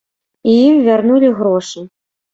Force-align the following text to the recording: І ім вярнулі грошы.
І 0.53 0.55
ім 0.69 0.79
вярнулі 0.87 1.31
грошы. 1.43 1.85